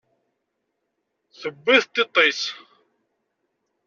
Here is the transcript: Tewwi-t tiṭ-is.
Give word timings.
Tewwi-t 1.39 1.89
tiṭ-is. 1.93 2.41